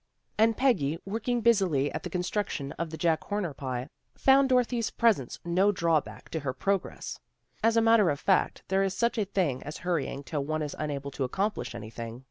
And 0.35 0.57
Peggy, 0.57 0.97
working 1.05 1.41
busily 1.41 1.91
at 1.91 2.01
the 2.01 2.09
construction 2.09 2.71
of 2.71 2.89
the 2.89 2.97
Jack 2.97 3.23
Horner 3.25 3.53
pie, 3.53 3.87
found 4.15 4.49
Dorothy's 4.49 4.89
presence 4.89 5.37
no 5.45 5.71
draw 5.71 6.01
back 6.01 6.27
to 6.29 6.39
her 6.39 6.53
progress. 6.53 7.19
As 7.61 7.77
a 7.77 7.83
matter 7.85 8.09
of 8.09 8.19
fact 8.19 8.63
there 8.69 8.81
is 8.81 8.95
such 8.95 9.19
a 9.19 9.25
thing 9.25 9.61
as 9.61 9.77
hurrying 9.77 10.23
till 10.23 10.43
one 10.43 10.63
is 10.63 10.75
unable 10.79 11.11
to 11.11 11.23
accomplish 11.23 11.75
anything. 11.75 12.19